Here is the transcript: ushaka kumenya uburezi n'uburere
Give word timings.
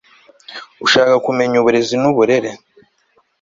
ushaka 0.85 1.15
kumenya 1.25 1.55
uburezi 1.61 1.95
n'uburere 2.01 2.51